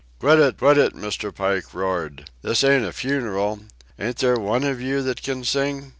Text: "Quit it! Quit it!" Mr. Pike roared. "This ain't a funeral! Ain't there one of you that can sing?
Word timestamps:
"Quit 0.19 0.39
it! 0.39 0.57
Quit 0.57 0.79
it!" 0.79 0.95
Mr. 0.95 1.31
Pike 1.31 1.75
roared. 1.75 2.31
"This 2.41 2.63
ain't 2.63 2.85
a 2.87 2.91
funeral! 2.91 3.59
Ain't 3.99 4.15
there 4.17 4.39
one 4.39 4.63
of 4.63 4.81
you 4.81 5.03
that 5.03 5.21
can 5.21 5.43
sing? 5.43 5.89